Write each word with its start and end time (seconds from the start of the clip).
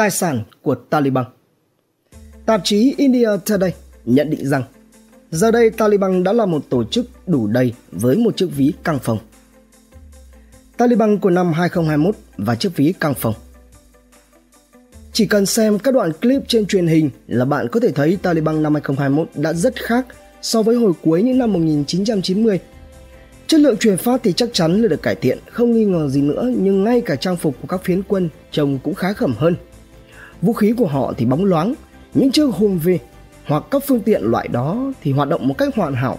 Tài 0.00 0.10
sản 0.10 0.42
của 0.62 0.74
Taliban 0.74 1.24
Tạp 2.46 2.60
chí 2.64 2.94
India 2.96 3.28
Today 3.46 3.74
nhận 4.04 4.30
định 4.30 4.46
rằng 4.46 4.62
giờ 5.30 5.50
đây 5.50 5.70
Taliban 5.70 6.24
đã 6.24 6.32
là 6.32 6.46
một 6.46 6.62
tổ 6.68 6.84
chức 6.84 7.06
đủ 7.26 7.46
đầy 7.46 7.74
với 7.92 8.16
một 8.16 8.36
chiếc 8.36 8.46
ví 8.56 8.72
căng 8.84 8.98
phòng. 8.98 9.18
Taliban 10.76 11.18
của 11.18 11.30
năm 11.30 11.52
2021 11.52 12.16
và 12.36 12.54
chiếc 12.54 12.76
ví 12.76 12.94
căng 13.00 13.14
phòng. 13.14 13.34
Chỉ 15.12 15.26
cần 15.26 15.46
xem 15.46 15.78
các 15.78 15.94
đoạn 15.94 16.12
clip 16.12 16.42
trên 16.48 16.66
truyền 16.66 16.86
hình 16.86 17.10
là 17.26 17.44
bạn 17.44 17.68
có 17.68 17.80
thể 17.80 17.92
thấy 17.92 18.18
Taliban 18.22 18.62
năm 18.62 18.74
2021 18.74 19.28
đã 19.34 19.52
rất 19.52 19.82
khác 19.82 20.06
so 20.42 20.62
với 20.62 20.76
hồi 20.76 20.92
cuối 21.02 21.22
những 21.22 21.38
năm 21.38 21.52
1990. 21.52 22.60
Chất 23.46 23.60
lượng 23.60 23.76
truyền 23.76 23.96
phát 23.96 24.20
thì 24.22 24.32
chắc 24.32 24.48
chắn 24.52 24.82
là 24.82 24.88
được 24.88 25.02
cải 25.02 25.14
thiện, 25.14 25.38
không 25.50 25.72
nghi 25.72 25.84
ngờ 25.84 26.08
gì 26.08 26.20
nữa, 26.20 26.52
nhưng 26.58 26.84
ngay 26.84 27.00
cả 27.00 27.16
trang 27.16 27.36
phục 27.36 27.56
của 27.60 27.68
các 27.68 27.84
phiến 27.84 28.02
quân 28.02 28.28
trông 28.50 28.78
cũng 28.78 28.94
khá 28.94 29.12
khẩm 29.12 29.34
hơn. 29.38 29.56
Vũ 30.42 30.52
khí 30.52 30.72
của 30.76 30.86
họ 30.86 31.12
thì 31.16 31.26
bóng 31.26 31.44
loáng, 31.44 31.74
những 32.14 32.32
chiếc 32.32 32.46
Humvee 32.52 32.98
hoặc 33.46 33.64
các 33.70 33.82
phương 33.86 34.00
tiện 34.00 34.22
loại 34.22 34.48
đó 34.48 34.92
thì 35.02 35.12
hoạt 35.12 35.28
động 35.28 35.48
một 35.48 35.54
cách 35.58 35.74
hoàn 35.74 35.94
hảo. 35.94 36.18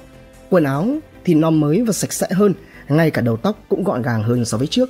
Quần 0.49 0.63
áo 0.63 0.88
thì 1.25 1.34
non 1.34 1.59
mới 1.59 1.84
và 1.84 1.94
sạch 1.94 2.13
sẽ 2.13 2.27
hơn, 2.31 2.53
ngay 2.89 3.11
cả 3.11 3.21
đầu 3.21 3.38
tóc 3.38 3.63
cũng 3.70 3.84
gọn 3.84 4.02
gàng 4.02 4.23
hơn 4.23 4.45
so 4.45 4.57
với 4.57 4.67
trước. 4.67 4.89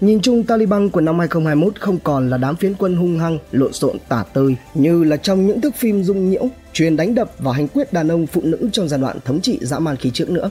Nhìn 0.00 0.20
chung 0.20 0.44
Taliban 0.44 0.88
của 0.90 1.00
năm 1.00 1.18
2021 1.18 1.80
không 1.80 1.98
còn 1.98 2.30
là 2.30 2.36
đám 2.36 2.56
phiến 2.56 2.74
quân 2.74 2.96
hung 2.96 3.18
hăng, 3.18 3.38
lộn 3.52 3.72
xộn 3.72 3.96
tả 4.08 4.24
tơi 4.34 4.56
như 4.74 5.04
là 5.04 5.16
trong 5.16 5.46
những 5.46 5.60
thước 5.60 5.74
phim 5.74 6.02
dung 6.02 6.30
nhiễu, 6.30 6.48
truyền 6.72 6.96
đánh 6.96 7.14
đập 7.14 7.30
và 7.38 7.52
hành 7.52 7.68
quyết 7.68 7.92
đàn 7.92 8.08
ông 8.08 8.26
phụ 8.26 8.40
nữ 8.44 8.68
trong 8.72 8.88
giai 8.88 9.00
đoạn 9.00 9.18
thống 9.24 9.40
trị 9.40 9.58
dã 9.60 9.78
man 9.78 9.96
khí 9.96 10.10
trước 10.14 10.30
nữa. 10.30 10.50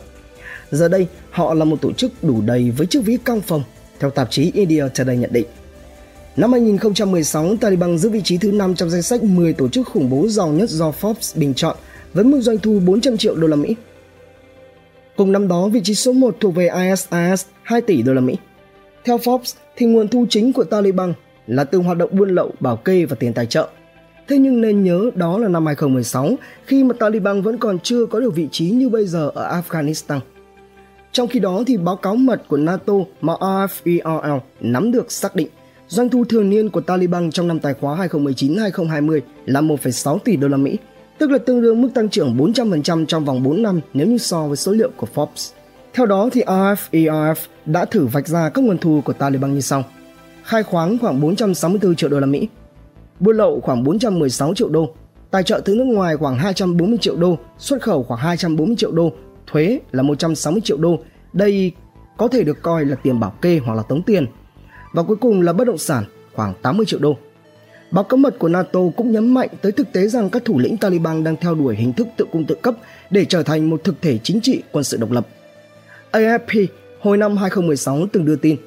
Giờ 0.71 0.87
đây, 0.87 1.07
họ 1.31 1.53
là 1.53 1.65
một 1.65 1.81
tổ 1.81 1.91
chức 1.93 2.11
đủ 2.23 2.41
đầy 2.41 2.71
với 2.71 2.87
chiếc 2.87 3.05
ví 3.05 3.17
căng 3.25 3.41
phòng, 3.41 3.63
theo 3.99 4.09
tạp 4.09 4.31
chí 4.31 4.51
India 4.53 4.87
Today 4.95 5.17
nhận 5.17 5.33
định. 5.33 5.45
Năm 6.37 6.51
2016, 6.51 7.55
Taliban 7.61 7.97
giữ 7.97 8.09
vị 8.09 8.21
trí 8.23 8.37
thứ 8.37 8.51
5 8.51 8.75
trong 8.75 8.89
danh 8.89 9.01
sách 9.01 9.23
10 9.23 9.53
tổ 9.53 9.67
chức 9.67 9.87
khủng 9.87 10.09
bố 10.09 10.27
giàu 10.27 10.47
nhất 10.47 10.69
do 10.69 10.91
Forbes 11.01 11.39
bình 11.39 11.53
chọn 11.53 11.77
với 12.13 12.23
mức 12.23 12.41
doanh 12.41 12.57
thu 12.57 12.79
400 12.85 13.17
triệu 13.17 13.35
đô 13.35 13.47
la 13.47 13.55
Mỹ. 13.55 13.75
Cùng 15.17 15.31
năm 15.31 15.47
đó, 15.47 15.67
vị 15.67 15.81
trí 15.83 15.95
số 15.95 16.13
1 16.13 16.35
thuộc 16.39 16.55
về 16.55 16.69
ISIS 16.69 17.45
2 17.63 17.81
tỷ 17.81 18.01
đô 18.01 18.13
la 18.13 18.21
Mỹ. 18.21 18.37
Theo 19.05 19.17
Forbes, 19.17 19.55
thì 19.75 19.85
nguồn 19.85 20.07
thu 20.07 20.25
chính 20.29 20.53
của 20.53 20.63
Taliban 20.63 21.13
là 21.47 21.63
từ 21.63 21.79
hoạt 21.79 21.97
động 21.97 22.09
buôn 22.13 22.35
lậu, 22.35 22.51
bảo 22.59 22.75
kê 22.75 23.05
và 23.05 23.15
tiền 23.19 23.33
tài 23.33 23.45
trợ. 23.45 23.69
Thế 24.27 24.37
nhưng 24.37 24.61
nên 24.61 24.83
nhớ 24.83 25.11
đó 25.15 25.37
là 25.37 25.47
năm 25.47 25.65
2016 25.65 26.35
khi 26.65 26.83
mà 26.83 26.95
Taliban 26.99 27.41
vẫn 27.41 27.57
còn 27.57 27.79
chưa 27.79 28.05
có 28.05 28.19
được 28.19 28.35
vị 28.35 28.47
trí 28.51 28.69
như 28.69 28.89
bây 28.89 29.05
giờ 29.07 29.31
ở 29.35 29.61
Afghanistan. 29.61 30.19
Trong 31.11 31.27
khi 31.27 31.39
đó 31.39 31.63
thì 31.67 31.77
báo 31.77 31.95
cáo 31.95 32.15
mật 32.15 32.43
của 32.47 32.57
NATO 32.57 32.93
mà 33.21 33.33
RFERL 33.33 34.39
nắm 34.61 34.91
được 34.91 35.11
xác 35.11 35.35
định 35.35 35.47
doanh 35.87 36.09
thu 36.09 36.25
thường 36.25 36.49
niên 36.49 36.69
của 36.69 36.81
Taliban 36.81 37.31
trong 37.31 37.47
năm 37.47 37.59
tài 37.59 37.73
khóa 37.73 38.07
2019-2020 38.07 39.19
là 39.45 39.61
1,6 39.61 40.19
tỷ 40.19 40.35
đô 40.35 40.47
la 40.47 40.57
Mỹ, 40.57 40.77
tức 41.17 41.31
là 41.31 41.37
tương 41.37 41.61
đương 41.61 41.81
mức 41.81 41.89
tăng 41.93 42.09
trưởng 42.09 42.37
400% 42.37 43.05
trong 43.05 43.25
vòng 43.25 43.43
4 43.43 43.61
năm 43.61 43.81
nếu 43.93 44.07
như 44.07 44.17
so 44.17 44.47
với 44.47 44.57
số 44.57 44.71
liệu 44.71 44.89
của 44.97 45.07
Forbes. 45.15 45.51
Theo 45.93 46.05
đó 46.05 46.29
thì 46.31 46.41
RFERF 46.41 47.35
đã 47.65 47.85
thử 47.85 48.05
vạch 48.05 48.27
ra 48.27 48.49
các 48.49 48.65
nguồn 48.65 48.77
thu 48.77 49.01
của 49.05 49.13
Taliban 49.13 49.53
như 49.53 49.61
sau. 49.61 49.83
Khai 50.43 50.63
khoáng 50.63 50.97
khoảng 50.97 51.21
464 51.21 51.95
triệu 51.95 52.09
đô 52.09 52.19
la 52.19 52.25
Mỹ, 52.25 52.47
buôn 53.19 53.37
lậu 53.37 53.61
khoảng 53.61 53.83
416 53.83 54.53
triệu 54.53 54.69
đô, 54.69 54.93
tài 55.31 55.43
trợ 55.43 55.61
từ 55.65 55.75
nước 55.75 55.83
ngoài 55.83 56.17
khoảng 56.17 56.37
240 56.37 56.97
triệu 57.01 57.15
đô, 57.15 57.37
xuất 57.57 57.81
khẩu 57.81 58.03
khoảng 58.03 58.19
240 58.19 58.75
triệu 58.75 58.91
đô, 58.91 59.11
thuế 59.47 59.79
là 59.91 60.03
160 60.03 60.61
triệu 60.63 60.77
đô. 60.77 60.99
Đây 61.33 61.71
có 62.17 62.27
thể 62.27 62.43
được 62.43 62.61
coi 62.61 62.85
là 62.85 62.95
tiền 62.95 63.19
bảo 63.19 63.33
kê 63.41 63.59
hoặc 63.65 63.75
là 63.75 63.83
tống 63.83 64.03
tiền. 64.03 64.25
Và 64.93 65.03
cuối 65.03 65.17
cùng 65.17 65.41
là 65.41 65.53
bất 65.53 65.67
động 65.67 65.77
sản 65.77 66.03
khoảng 66.33 66.53
80 66.61 66.85
triệu 66.85 66.99
đô. 66.99 67.17
Báo 67.91 68.03
cáo 68.03 68.17
mật 68.17 68.39
của 68.39 68.49
NATO 68.49 68.79
cũng 68.97 69.11
nhấn 69.11 69.33
mạnh 69.33 69.49
tới 69.61 69.71
thực 69.71 69.91
tế 69.93 70.07
rằng 70.07 70.29
các 70.29 70.45
thủ 70.45 70.59
lĩnh 70.59 70.77
Taliban 70.77 71.23
đang 71.23 71.35
theo 71.35 71.55
đuổi 71.55 71.75
hình 71.75 71.93
thức 71.93 72.07
tự 72.17 72.25
cung 72.31 72.45
tự 72.45 72.55
cấp 72.55 72.75
để 73.09 73.25
trở 73.25 73.43
thành 73.43 73.69
một 73.69 73.83
thực 73.83 74.01
thể 74.01 74.17
chính 74.17 74.41
trị 74.41 74.61
quân 74.71 74.83
sự 74.83 74.97
độc 74.97 75.11
lập. 75.11 75.27
AFP 76.11 76.67
hồi 76.99 77.17
năm 77.17 77.37
2016 77.37 78.07
từng 78.11 78.25
đưa 78.25 78.35
tin, 78.35 78.57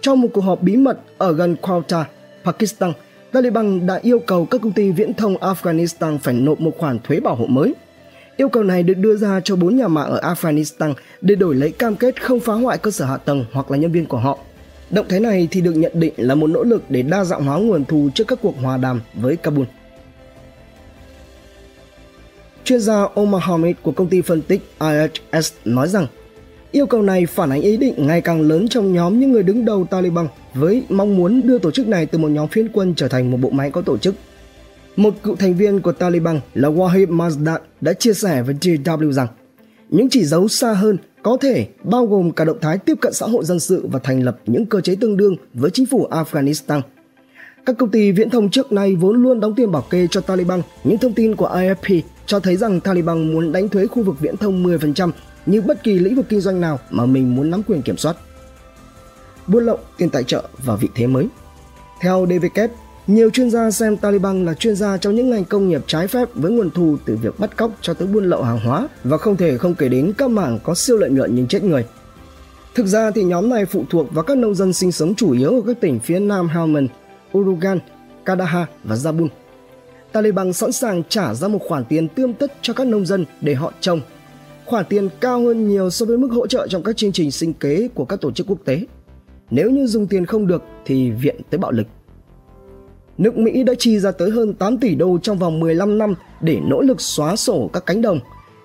trong 0.00 0.20
một 0.20 0.28
cuộc 0.32 0.40
họp 0.40 0.62
bí 0.62 0.76
mật 0.76 0.98
ở 1.18 1.32
gần 1.32 1.56
Quetta, 1.56 2.04
Pakistan, 2.44 2.92
Taliban 3.32 3.86
đã 3.86 4.00
yêu 4.02 4.18
cầu 4.18 4.46
các 4.46 4.60
công 4.62 4.72
ty 4.72 4.90
viễn 4.90 5.14
thông 5.14 5.36
Afghanistan 5.36 6.18
phải 6.18 6.34
nộp 6.34 6.60
một 6.60 6.70
khoản 6.78 6.98
thuế 6.98 7.20
bảo 7.20 7.34
hộ 7.34 7.46
mới. 7.46 7.74
Yêu 8.36 8.48
cầu 8.48 8.62
này 8.62 8.82
được 8.82 8.94
đưa 8.94 9.16
ra 9.16 9.40
cho 9.44 9.56
bốn 9.56 9.76
nhà 9.76 9.88
mạng 9.88 10.10
ở 10.10 10.34
Afghanistan 10.34 10.94
để 11.20 11.34
đổi 11.34 11.54
lấy 11.54 11.72
cam 11.72 11.96
kết 11.96 12.22
không 12.22 12.40
phá 12.40 12.52
hoại 12.52 12.78
cơ 12.78 12.90
sở 12.90 13.04
hạ 13.04 13.16
tầng 13.16 13.44
hoặc 13.52 13.70
là 13.70 13.76
nhân 13.76 13.92
viên 13.92 14.06
của 14.06 14.18
họ. 14.18 14.38
Động 14.94 15.06
thái 15.08 15.20
này 15.20 15.48
thì 15.50 15.60
được 15.60 15.72
nhận 15.72 15.92
định 15.94 16.14
là 16.16 16.34
một 16.34 16.46
nỗ 16.46 16.62
lực 16.62 16.82
để 16.88 17.02
đa 17.02 17.24
dạng 17.24 17.44
hóa 17.44 17.58
nguồn 17.58 17.84
thu 17.84 18.08
trước 18.14 18.24
các 18.28 18.38
cuộc 18.42 18.54
hòa 18.62 18.76
đàm 18.76 19.00
với 19.14 19.36
Kabul. 19.36 19.64
Chuyên 22.64 22.80
gia 22.80 23.08
Omar 23.14 23.42
Hamid 23.42 23.76
của 23.82 23.92
công 23.92 24.08
ty 24.08 24.22
phân 24.22 24.42
tích 24.42 24.60
IHS 24.80 25.52
nói 25.64 25.88
rằng, 25.88 26.06
Yêu 26.72 26.86
cầu 26.86 27.02
này 27.02 27.26
phản 27.26 27.50
ánh 27.50 27.60
ý 27.60 27.76
định 27.76 27.94
ngày 27.96 28.20
càng 28.20 28.42
lớn 28.42 28.68
trong 28.68 28.92
nhóm 28.92 29.20
những 29.20 29.32
người 29.32 29.42
đứng 29.42 29.64
đầu 29.64 29.86
Taliban 29.90 30.28
với 30.54 30.82
mong 30.88 31.16
muốn 31.16 31.40
đưa 31.44 31.58
tổ 31.58 31.70
chức 31.70 31.88
này 31.88 32.06
từ 32.06 32.18
một 32.18 32.28
nhóm 32.28 32.48
phiến 32.48 32.68
quân 32.72 32.94
trở 32.94 33.08
thành 33.08 33.30
một 33.30 33.38
bộ 33.40 33.50
máy 33.50 33.70
có 33.70 33.80
tổ 33.80 33.98
chức. 33.98 34.14
Một 34.96 35.14
cựu 35.22 35.36
thành 35.36 35.54
viên 35.54 35.80
của 35.80 35.92
Taliban 35.92 36.40
là 36.54 36.68
Wahid 36.68 37.06
Mazdat 37.06 37.58
đã 37.80 37.92
chia 37.92 38.14
sẻ 38.14 38.42
với 38.42 38.54
GW 38.54 39.12
rằng, 39.12 39.28
những 39.88 40.08
chỉ 40.10 40.24
dấu 40.24 40.48
xa 40.48 40.72
hơn 40.72 40.96
có 41.24 41.36
thể 41.40 41.66
bao 41.82 42.06
gồm 42.06 42.30
cả 42.30 42.44
động 42.44 42.58
thái 42.60 42.78
tiếp 42.78 42.94
cận 43.00 43.12
xã 43.12 43.26
hội 43.26 43.44
dân 43.44 43.60
sự 43.60 43.86
và 43.92 43.98
thành 43.98 44.22
lập 44.22 44.38
những 44.46 44.66
cơ 44.66 44.80
chế 44.80 44.94
tương 45.00 45.16
đương 45.16 45.36
với 45.54 45.70
chính 45.70 45.86
phủ 45.86 46.08
Afghanistan. 46.10 46.80
Các 47.66 47.76
công 47.78 47.90
ty 47.90 48.12
viễn 48.12 48.30
thông 48.30 48.50
trước 48.50 48.72
nay 48.72 48.94
vốn 48.94 49.22
luôn 49.22 49.40
đóng 49.40 49.54
tiền 49.54 49.72
bảo 49.72 49.82
kê 49.90 50.06
cho 50.10 50.20
Taliban. 50.20 50.62
Những 50.84 50.98
thông 50.98 51.14
tin 51.14 51.36
của 51.36 51.48
AFP 51.48 52.00
cho 52.26 52.40
thấy 52.40 52.56
rằng 52.56 52.80
Taliban 52.80 53.32
muốn 53.32 53.52
đánh 53.52 53.68
thuế 53.68 53.86
khu 53.86 54.02
vực 54.02 54.20
viễn 54.20 54.36
thông 54.36 54.64
10% 54.64 55.10
như 55.46 55.60
bất 55.60 55.82
kỳ 55.82 55.98
lĩnh 55.98 56.16
vực 56.16 56.26
kinh 56.28 56.40
doanh 56.40 56.60
nào 56.60 56.78
mà 56.90 57.06
mình 57.06 57.34
muốn 57.34 57.50
nắm 57.50 57.62
quyền 57.62 57.82
kiểm 57.82 57.96
soát. 57.96 58.16
Buôn 59.46 59.66
lậu, 59.66 59.78
tiền 59.98 60.10
tài 60.10 60.24
trợ 60.24 60.44
và 60.64 60.76
vị 60.76 60.88
thế 60.94 61.06
mới. 61.06 61.28
Theo 62.00 62.26
DVK, 62.26 62.70
nhiều 63.06 63.30
chuyên 63.30 63.50
gia 63.50 63.70
xem 63.70 63.96
Taliban 63.96 64.44
là 64.44 64.54
chuyên 64.54 64.76
gia 64.76 64.96
trong 64.96 65.14
những 65.14 65.30
ngành 65.30 65.44
công 65.44 65.68
nghiệp 65.68 65.80
trái 65.86 66.06
phép 66.06 66.28
với 66.34 66.52
nguồn 66.52 66.70
thu 66.70 66.96
từ 67.04 67.16
việc 67.16 67.40
bắt 67.40 67.56
cóc 67.56 67.70
cho 67.80 67.94
tới 67.94 68.08
buôn 68.08 68.24
lậu 68.24 68.42
hàng 68.42 68.60
hóa 68.60 68.88
và 69.04 69.18
không 69.18 69.36
thể 69.36 69.58
không 69.58 69.74
kể 69.74 69.88
đến 69.88 70.12
các 70.18 70.30
mảng 70.30 70.58
có 70.62 70.74
siêu 70.74 70.96
lợi 70.96 71.10
nhuận 71.10 71.34
nhưng 71.34 71.46
chết 71.46 71.62
người. 71.62 71.84
Thực 72.74 72.86
ra 72.86 73.10
thì 73.10 73.24
nhóm 73.24 73.48
này 73.48 73.66
phụ 73.66 73.84
thuộc 73.90 74.12
vào 74.12 74.24
các 74.24 74.38
nông 74.38 74.54
dân 74.54 74.72
sinh 74.72 74.92
sống 74.92 75.14
chủ 75.14 75.32
yếu 75.32 75.50
ở 75.50 75.60
các 75.66 75.80
tỉnh 75.80 76.00
phía 76.00 76.18
nam 76.18 76.48
Helmand, 76.48 76.90
Urugan, 77.38 77.78
Kandahar 78.24 78.66
và 78.84 78.96
Zabul. 78.96 79.28
Taliban 80.12 80.52
sẵn 80.52 80.72
sàng 80.72 81.02
trả 81.08 81.34
ra 81.34 81.48
một 81.48 81.58
khoản 81.68 81.84
tiền 81.84 82.08
tươm 82.08 82.34
tất 82.34 82.52
cho 82.62 82.72
các 82.72 82.86
nông 82.86 83.06
dân 83.06 83.24
để 83.40 83.54
họ 83.54 83.72
trồng 83.80 84.00
khoản 84.64 84.84
tiền 84.88 85.08
cao 85.20 85.42
hơn 85.42 85.68
nhiều 85.68 85.90
so 85.90 86.06
với 86.06 86.18
mức 86.18 86.28
hỗ 86.28 86.46
trợ 86.46 86.66
trong 86.70 86.82
các 86.82 86.96
chương 86.96 87.12
trình 87.12 87.30
sinh 87.30 87.52
kế 87.52 87.88
của 87.94 88.04
các 88.04 88.20
tổ 88.20 88.32
chức 88.32 88.46
quốc 88.46 88.58
tế. 88.64 88.80
Nếu 89.50 89.70
như 89.70 89.86
dùng 89.86 90.06
tiền 90.06 90.26
không 90.26 90.46
được 90.46 90.62
thì 90.84 91.10
viện 91.10 91.36
tới 91.50 91.58
bạo 91.58 91.72
lực. 91.72 91.86
Nước 93.18 93.38
Mỹ 93.38 93.62
đã 93.62 93.72
chi 93.78 93.98
ra 93.98 94.10
tới 94.10 94.30
hơn 94.30 94.54
8 94.54 94.78
tỷ 94.78 94.94
đô 94.94 95.18
trong 95.22 95.38
vòng 95.38 95.60
15 95.60 95.98
năm 95.98 96.14
để 96.40 96.58
nỗ 96.62 96.80
lực 96.80 97.00
xóa 97.00 97.36
sổ 97.36 97.70
các 97.72 97.86
cánh 97.86 98.02
đồng, 98.02 98.20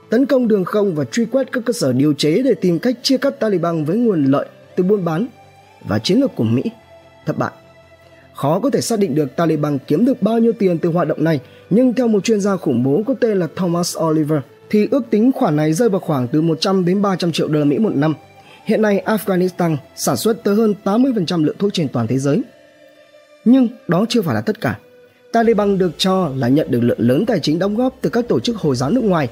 tấn 0.09 0.25
công 0.25 0.47
đường 0.47 0.65
không 0.65 0.95
và 0.95 1.05
truy 1.05 1.25
quét 1.25 1.51
các 1.51 1.63
cơ 1.65 1.73
sở 1.73 1.93
điều 1.93 2.13
chế 2.13 2.41
để 2.43 2.53
tìm 2.53 2.79
cách 2.79 2.95
chia 3.01 3.17
cắt 3.17 3.39
Taliban 3.39 3.85
với 3.85 3.97
nguồn 3.97 4.25
lợi 4.25 4.45
từ 4.75 4.83
buôn 4.83 5.05
bán 5.05 5.27
và 5.87 5.99
chiến 5.99 6.19
lược 6.19 6.35
của 6.35 6.43
Mỹ 6.43 6.63
thất 7.25 7.37
bại. 7.37 7.51
Khó 8.33 8.59
có 8.59 8.69
thể 8.69 8.81
xác 8.81 8.99
định 8.99 9.15
được 9.15 9.35
Taliban 9.35 9.77
kiếm 9.87 10.05
được 10.05 10.21
bao 10.21 10.39
nhiêu 10.39 10.51
tiền 10.59 10.77
từ 10.77 10.89
hoạt 10.89 11.07
động 11.07 11.23
này, 11.23 11.39
nhưng 11.69 11.93
theo 11.93 12.07
một 12.07 12.23
chuyên 12.23 12.41
gia 12.41 12.57
khủng 12.57 12.83
bố 12.83 13.03
có 13.07 13.13
tên 13.19 13.39
là 13.39 13.47
Thomas 13.55 13.97
Oliver, 13.97 14.39
thì 14.69 14.87
ước 14.91 15.03
tính 15.09 15.31
khoản 15.31 15.55
này 15.55 15.73
rơi 15.73 15.89
vào 15.89 15.99
khoảng 15.99 16.27
từ 16.27 16.41
100 16.41 16.85
đến 16.85 17.01
300 17.01 17.31
triệu 17.31 17.47
đô 17.47 17.59
la 17.59 17.65
Mỹ 17.65 17.77
một 17.77 17.95
năm. 17.95 18.13
Hiện 18.65 18.81
nay 18.81 19.03
Afghanistan 19.05 19.77
sản 19.95 20.17
xuất 20.17 20.43
tới 20.43 20.55
hơn 20.55 20.73
80% 20.83 21.45
lượng 21.45 21.55
thuốc 21.59 21.73
trên 21.73 21.87
toàn 21.87 22.07
thế 22.07 22.19
giới. 22.19 22.41
Nhưng 23.51 23.67
đó 23.87 24.05
chưa 24.09 24.21
phải 24.21 24.35
là 24.35 24.41
tất 24.41 24.61
cả. 24.61 24.79
Taliban 25.33 25.77
được 25.77 25.91
cho 25.97 26.31
là 26.35 26.47
nhận 26.47 26.71
được 26.71 26.79
lượng 26.83 26.99
lớn 26.99 27.25
tài 27.25 27.39
chính 27.39 27.59
đóng 27.59 27.75
góp 27.75 27.97
từ 28.01 28.09
các 28.09 28.27
tổ 28.27 28.39
chức 28.39 28.57
Hồi 28.57 28.75
giáo 28.75 28.89
nước 28.89 29.03
ngoài. 29.03 29.29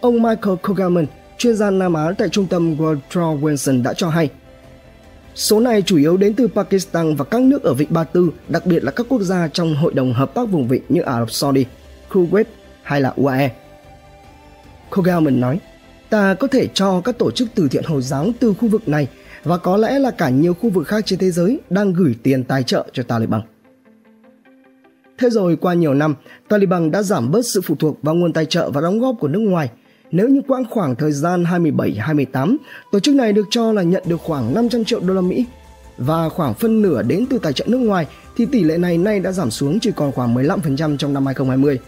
Ông 0.00 0.22
Michael 0.22 0.56
Kogelman, 0.62 1.06
chuyên 1.38 1.56
gia 1.56 1.70
Nam 1.70 1.94
Á 1.94 2.12
tại 2.18 2.28
trung 2.28 2.46
tâm 2.46 2.76
Woodrow 2.76 3.40
Wilson 3.40 3.82
đã 3.82 3.94
cho 3.94 4.08
hay, 4.08 4.30
Số 5.34 5.60
này 5.60 5.82
chủ 5.82 5.96
yếu 5.96 6.16
đến 6.16 6.34
từ 6.34 6.48
Pakistan 6.48 7.14
và 7.16 7.24
các 7.24 7.42
nước 7.42 7.62
ở 7.62 7.74
Vịnh 7.74 7.92
Ba 7.92 8.04
Tư, 8.04 8.30
đặc 8.48 8.66
biệt 8.66 8.84
là 8.84 8.90
các 8.90 9.06
quốc 9.08 9.20
gia 9.20 9.48
trong 9.48 9.74
Hội 9.74 9.94
đồng 9.94 10.12
Hợp 10.12 10.34
tác 10.34 10.48
Vùng 10.48 10.68
Vịnh 10.68 10.82
như 10.88 11.00
Ả 11.00 11.20
Rập 11.20 11.30
Saudi, 11.30 11.64
Kuwait 12.10 12.44
hay 12.82 13.00
là 13.00 13.12
UAE. 13.16 13.50
Kogelman 14.90 15.40
nói, 15.40 15.60
ta 16.10 16.34
có 16.34 16.46
thể 16.46 16.68
cho 16.74 17.00
các 17.00 17.18
tổ 17.18 17.30
chức 17.30 17.48
từ 17.54 17.68
thiện 17.68 17.84
Hồi 17.84 18.02
giáo 18.02 18.26
từ 18.40 18.54
khu 18.54 18.68
vực 18.68 18.88
này 18.88 19.08
và 19.44 19.58
có 19.58 19.76
lẽ 19.76 19.98
là 19.98 20.10
cả 20.10 20.28
nhiều 20.28 20.54
khu 20.54 20.70
vực 20.70 20.86
khác 20.86 21.06
trên 21.06 21.18
thế 21.18 21.30
giới 21.30 21.60
đang 21.70 21.92
gửi 21.92 22.14
tiền 22.22 22.44
tài 22.44 22.62
trợ 22.62 22.86
cho 22.92 23.02
Taliban. 23.02 23.40
Thế 25.20 25.30
rồi 25.30 25.56
qua 25.56 25.74
nhiều 25.74 25.94
năm, 25.94 26.14
Taliban 26.48 26.90
đã 26.90 27.02
giảm 27.02 27.30
bớt 27.30 27.42
sự 27.46 27.60
phụ 27.60 27.74
thuộc 27.78 28.02
vào 28.02 28.14
nguồn 28.14 28.32
tài 28.32 28.46
trợ 28.46 28.70
và 28.70 28.80
đóng 28.80 29.00
góp 29.00 29.16
của 29.20 29.28
nước 29.28 29.38
ngoài. 29.38 29.70
Nếu 30.10 30.28
như 30.28 30.40
quãng 30.48 30.64
khoảng 30.70 30.96
thời 30.96 31.12
gian 31.12 31.44
27-28, 31.44 32.56
tổ 32.92 33.00
chức 33.00 33.14
này 33.14 33.32
được 33.32 33.46
cho 33.50 33.72
là 33.72 33.82
nhận 33.82 34.02
được 34.06 34.20
khoảng 34.20 34.54
500 34.54 34.84
triệu 34.84 35.00
đô 35.00 35.14
la 35.14 35.20
Mỹ 35.20 35.44
và 35.98 36.28
khoảng 36.28 36.54
phân 36.54 36.82
nửa 36.82 37.02
đến 37.02 37.26
từ 37.30 37.38
tài 37.38 37.52
trợ 37.52 37.64
nước 37.68 37.78
ngoài 37.78 38.06
thì 38.36 38.46
tỷ 38.46 38.64
lệ 38.64 38.78
này 38.78 38.98
nay 38.98 39.20
đã 39.20 39.32
giảm 39.32 39.50
xuống 39.50 39.80
chỉ 39.80 39.90
còn 39.96 40.12
khoảng 40.12 40.34
15% 40.34 40.96
trong 40.96 41.12
năm 41.12 41.26
2020. 41.26 41.78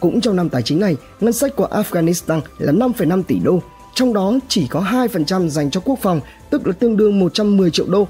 Cũng 0.00 0.20
trong 0.20 0.36
năm 0.36 0.48
tài 0.48 0.62
chính 0.62 0.80
này, 0.80 0.96
ngân 1.20 1.32
sách 1.32 1.56
của 1.56 1.68
Afghanistan 1.70 2.40
là 2.58 2.72
5,5 2.72 3.22
tỷ 3.22 3.38
đô, 3.38 3.60
trong 3.94 4.12
đó 4.12 4.32
chỉ 4.48 4.66
có 4.66 4.80
2% 4.80 5.48
dành 5.48 5.70
cho 5.70 5.80
quốc 5.80 5.98
phòng, 6.02 6.20
tức 6.50 6.66
là 6.66 6.72
tương 6.72 6.96
đương 6.96 7.18
110 7.18 7.70
triệu 7.70 7.86
đô. 7.88 8.08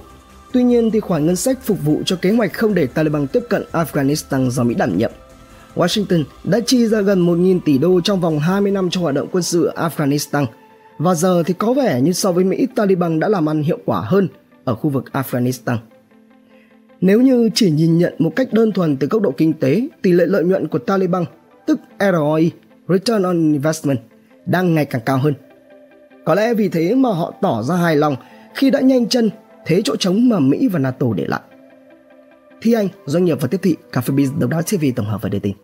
Tuy 0.56 0.64
nhiên 0.64 0.90
thì 0.90 1.00
khoản 1.00 1.26
ngân 1.26 1.36
sách 1.36 1.58
phục 1.62 1.84
vụ 1.84 2.02
cho 2.06 2.16
kế 2.16 2.30
hoạch 2.30 2.52
không 2.52 2.74
để 2.74 2.86
Taliban 2.86 3.26
tiếp 3.26 3.42
cận 3.48 3.62
Afghanistan 3.72 4.50
do 4.50 4.62
Mỹ 4.62 4.74
đảm 4.74 4.98
nhiệm. 4.98 5.10
Washington 5.74 6.24
đã 6.44 6.60
chi 6.66 6.86
ra 6.86 7.00
gần 7.00 7.26
1.000 7.26 7.60
tỷ 7.64 7.78
đô 7.78 8.00
trong 8.00 8.20
vòng 8.20 8.38
20 8.38 8.72
năm 8.72 8.90
cho 8.90 9.00
hoạt 9.00 9.14
động 9.14 9.28
quân 9.32 9.42
sự 9.42 9.70
Afghanistan. 9.74 10.46
Và 10.98 11.14
giờ 11.14 11.42
thì 11.46 11.54
có 11.54 11.72
vẻ 11.72 12.00
như 12.00 12.12
so 12.12 12.32
với 12.32 12.44
Mỹ, 12.44 12.66
Taliban 12.76 13.20
đã 13.20 13.28
làm 13.28 13.48
ăn 13.48 13.62
hiệu 13.62 13.78
quả 13.84 14.00
hơn 14.00 14.28
ở 14.64 14.74
khu 14.74 14.90
vực 14.90 15.04
Afghanistan. 15.12 15.76
Nếu 17.00 17.20
như 17.20 17.50
chỉ 17.54 17.70
nhìn 17.70 17.98
nhận 17.98 18.14
một 18.18 18.32
cách 18.36 18.52
đơn 18.52 18.72
thuần 18.72 18.96
từ 18.96 19.06
góc 19.06 19.22
độ 19.22 19.30
kinh 19.36 19.52
tế, 19.52 19.88
tỷ 20.02 20.12
lệ 20.12 20.26
lợi 20.26 20.44
nhuận 20.44 20.68
của 20.68 20.78
Taliban, 20.78 21.24
tức 21.66 21.80
ROI, 22.00 22.50
Return 22.88 23.22
on 23.22 23.52
Investment, 23.52 23.98
đang 24.46 24.74
ngày 24.74 24.84
càng 24.84 25.02
cao 25.06 25.18
hơn. 25.18 25.34
Có 26.24 26.34
lẽ 26.34 26.54
vì 26.54 26.68
thế 26.68 26.94
mà 26.94 27.08
họ 27.08 27.34
tỏ 27.42 27.62
ra 27.62 27.76
hài 27.76 27.96
lòng 27.96 28.16
khi 28.54 28.70
đã 28.70 28.80
nhanh 28.80 29.08
chân 29.08 29.30
thế 29.66 29.80
chỗ 29.84 29.96
trống 29.96 30.28
mà 30.28 30.38
Mỹ 30.38 30.68
và 30.68 30.78
NATO 30.78 31.06
để 31.16 31.24
lại. 31.28 31.40
Thi 32.60 32.72
Anh, 32.72 32.88
doanh 33.06 33.24
nghiệp 33.24 33.38
và 33.40 33.48
tiếp 33.48 33.60
thị, 33.62 33.76
Cà 33.92 34.00
phê 34.00 34.14
Biz, 34.14 34.38
Độc 34.38 34.50
đáo 34.50 34.62
TV 34.62 34.84
tổng 34.96 35.06
hợp 35.06 35.22
và 35.22 35.28
đưa 35.28 35.38
tin. 35.38 35.56